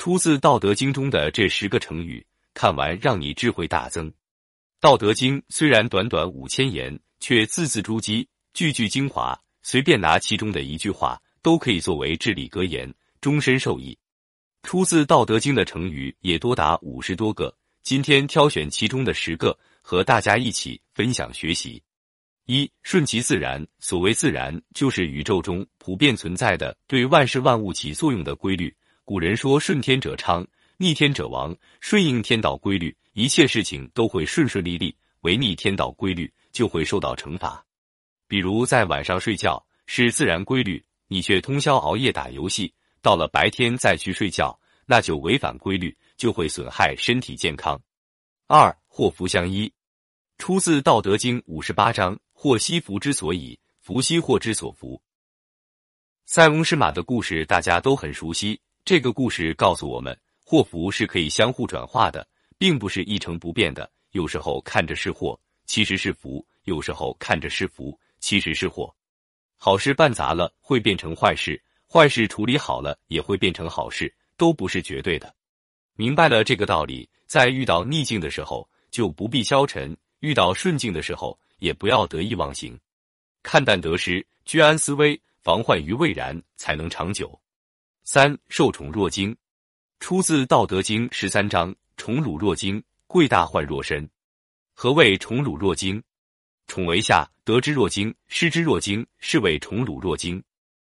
[0.00, 4.08] 出自《道德经》中的这十个成语，看完让你智慧大增。
[4.80, 12.90] 《道德经》虽然短短五千言，却字字珠玑，句句精华，随便拿其中的一句话，都可以作为至理格言，
[13.20, 13.98] 终身受益。
[14.62, 21.82] 出自《道德经》的成语也多达五十多个，今天挑选其中的十个，和大家一起分享学习。
[22.46, 28.74] 一顺其自然，所谓自然，就是宇宙中普遍存在的对万事万物起作用的规律。
[29.10, 37.66] 古人说：“顺天者昌，逆天者亡。”顺应天道规律，一切事情都会顺顺利利；违逆天道规律，就会受到惩罚。
[38.28, 47.82] 比如在晚上睡觉是自然规律，你却通宵熬夜打游戏，到了白天再去睡觉，那就违反规律，就会损害身体健康。
[48.46, 49.72] 二祸福相依，
[50.38, 55.02] 出自《道德经》五十八章：“祸兮福之所以，福兮祸之所伏。”
[56.26, 58.60] 塞翁失马的故事大家都很熟悉。
[58.84, 62.26] 这个故事告诉我们，祸福是可以相互转化的，
[62.58, 63.88] 并不是一成不变的。
[64.12, 68.92] 有时候看着是祸，其实是福；有时候看着是福，其实是祸。
[69.56, 75.32] 好事办砸了会变成坏事，坏事处理好了也会变成好事，都不是绝对的。
[75.94, 82.76] 明白了这个道理，在遇到逆境的时候就不必消沉，遇到顺境的时候也不要得意忘形，
[83.42, 87.38] 看淡得失，居安思危，防患于未然，才能长久。
[88.04, 89.36] 三受宠若惊，
[90.00, 94.08] 出自《道德经》十三章：宠辱若惊，贵大患若身。
[94.72, 96.02] 何谓宠辱若惊？
[96.66, 100.42] 宠为下，得之若惊，失之若惊，是谓宠辱若惊。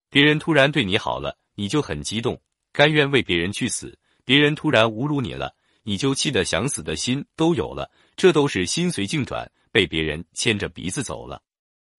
[0.09, 3.87] 别人突然对你好了，你就很激动，甘愿为别人去死；
[4.23, 7.91] 别人突然侮辱你了，你就气得想死的心都有了。
[8.15, 11.41] 这都是心随境转，被别人牵着鼻子走了。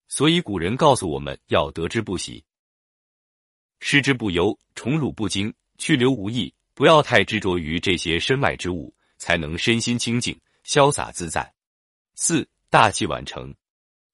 [0.08, 2.44] 所以古人告诉我们要得之不喜。
[3.80, 6.52] 失之不忧，宠辱不惊，去留无意。
[6.74, 11.50] 不要太执着于这些身外之物，才能身心清净、潇洒自在。
[12.14, 13.54] 四大器晚成，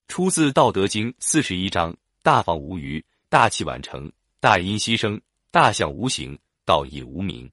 [0.07, 5.19] 出自《道德经》四十一章：大方无余，大器晚成，大音希声，
[5.51, 7.51] 大象无形，道义无名。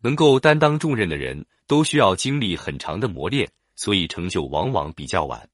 [0.00, 5.46] 能够担当重任的人，都需要经历很长的磨练，所以成就往往比较晚。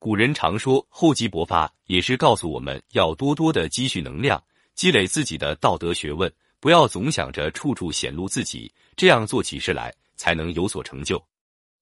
[0.00, 4.42] 古人常说厚积薄发，也是告诉我们要多多的积蓄能量。
[4.74, 11.24] 积累自己的道德学问，不要总想着处处显露自己，这样做起事来才能有所成就。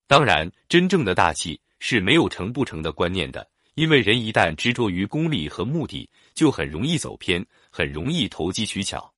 [0.06, 9.12] 当然，真正的大气是没有成不成的观念的，因为人一旦执着于功利和目的，就很容易走偏，很容易投机取巧。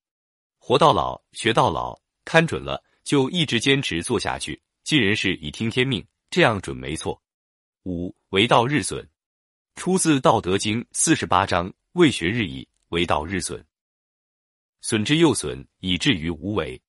[0.57, 4.61] 活到老，学到老，看准了就一直坚持做下去。
[4.83, 7.21] 尽人事，以听天命，这样准没错。
[7.83, 9.07] 五为道日损，
[9.75, 12.67] 出自《道德经》四十八章：为学日益。
[12.89, 13.63] 为道日损，
[14.81, 16.81] 损之又损，以至于无为。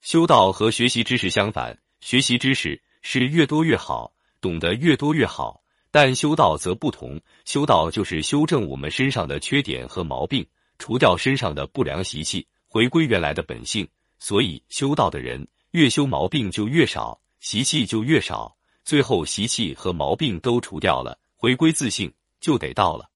[0.00, 5.62] 修道和学习知识相反，学习知识是越多越好，懂得越多越好。
[5.90, 10.46] 但修道则不同，修道就是修正我们身上的缺点和毛病，
[10.78, 13.86] 除掉身上的不良习气，回归原来的本性。
[14.18, 22.10] 所以，修道的人越修毛病就越少，习气就越少，最后习气和毛病都除掉了，回归自信
[22.40, 23.10] 就得到了。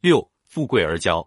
[0.00, 1.26] 六富贵而骄。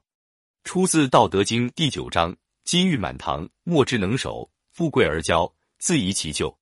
[0.64, 6.58] 出自《道德经》第九章：“金玉满堂，莫之能守；富贵而骄，自遗其咎。”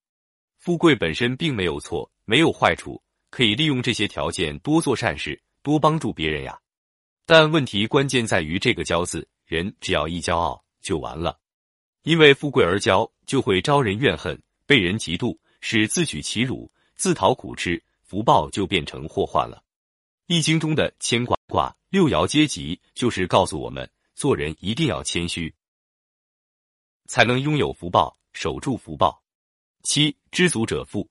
[0.57, 6.59] 富贵本身并没有错，没有坏处，可以利用这些条件多做善事，多帮助别人呀。
[7.27, 11.39] 但问题关键在于这个“骄”字，人只要一骄傲就完了，
[12.01, 19.57] 因为富贵而骄就会招人怨恨，被人嫉妒，是自取其辱，自讨苦吃，福报就变成祸患了。
[20.31, 21.75] 《易经》中的牵挂卦。
[21.89, 25.53] 六爻阶级就是告诉我们，做人一定要谦虚，
[27.05, 29.21] 才能拥有福报，守住福报。
[29.83, 31.09] 七知足者富，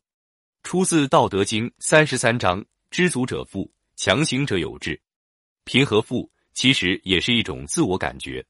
[0.63, 4.99] 出自《道德经》三十三章：知足者富，强行者有志。
[5.65, 8.43] 贫和富其实也是一种自我感觉，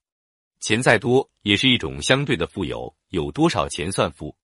[0.60, 2.94] 钱再多也是一种相对的富有。
[3.08, 4.36] 有多少钱算富？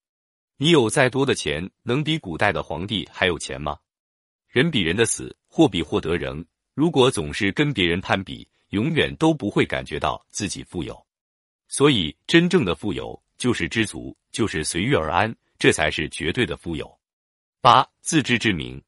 [0.57, 3.79] 你有再多的钱，能比古代的皇帝还有钱吗？
[4.49, 6.45] 人比人的死，货比货得扔。
[6.75, 10.95] 如果总是跟别人攀比，永远都不会感觉到自己富有。
[11.67, 16.95] 所以，真正的富有就是知足，就是随遇而安，这才是绝对的富有。
[17.63, 18.79] 八自知之明，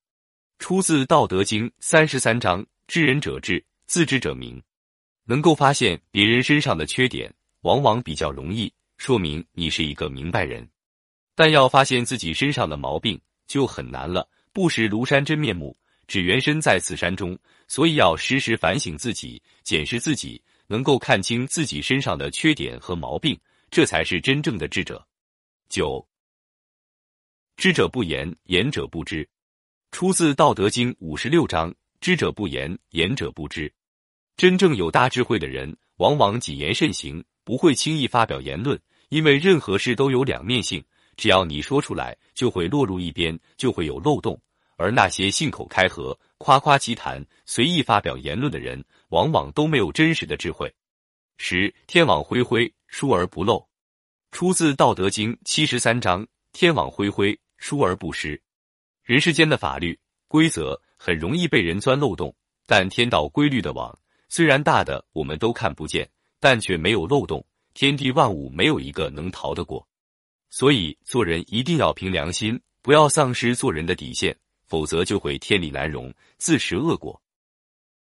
[0.59, 4.63] 出自《道德经》三十三章：知人者智，自知者明。
[5.25, 7.33] 能够发现别人身上的缺点，
[7.63, 10.69] 往往比较容易，说明你是一个明白人。
[11.35, 14.29] 但要发现自己身上的毛病就很难了。
[14.53, 15.75] 不识庐山真面目。
[16.09, 17.39] 只缘身在此山中，
[17.69, 23.39] 所以要时时反省自己，检视自己，能够看清自己身上的缺点和毛病，
[23.71, 25.07] 这才是真正的智者。
[25.69, 26.05] 九，
[27.59, 29.29] 知者不言，言者不知。
[29.91, 33.71] 出自《道德经》五十六章：知者不言，言者不知。
[34.37, 40.83] 真正有大智慧的人，往往谨言慎行，不会轻易发表言论，因为任何事都有两面性，
[41.19, 44.41] 只要你说出来，就会落入一边，就会有漏洞。
[44.79, 50.73] 而那些信口开河、夸夸其谈、随意发表言论的人，往往都没有真实的智慧。
[51.37, 53.69] 十天网恢恢，疏而不漏，
[54.31, 58.41] 出自《道德经》七十三章：天网恢恢，疏而不失。
[59.03, 59.99] 人世间的法律
[60.29, 62.33] 规则很容易被人钻漏洞，
[62.65, 63.99] 但天道规律的网
[64.29, 66.09] 虽然大的我们都看不见，
[66.39, 67.45] 但却没有漏洞。
[67.75, 69.87] 天地万物没有一个能逃得过，
[70.51, 74.37] 所以做人一定要凭良心，不要丧失做人的底线。
[74.69, 77.21] 否则就会天理难容，自食恶果。